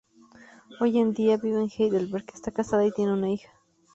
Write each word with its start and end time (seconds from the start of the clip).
Hoy 0.79 0.97
en 0.97 1.13
día 1.13 1.37
vive 1.37 1.61
en 1.61 1.69
Heidelberg, 1.69 2.25
está 2.33 2.49
casada 2.51 2.83
y 2.87 2.91
tiene 2.91 3.13
una 3.13 3.29
hija. 3.29 3.51